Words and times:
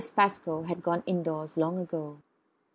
Pascoe 0.15 0.63
had 0.63 0.81
gone 0.81 1.03
indoors 1.05 1.55
long 1.57 1.77
ago. 1.77 2.23